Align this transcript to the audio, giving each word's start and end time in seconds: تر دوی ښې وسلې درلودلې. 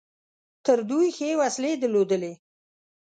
تر 0.65 0.77
دوی 0.89 1.07
ښې 1.15 1.29
وسلې 1.41 1.71
درلودلې. 1.81 2.33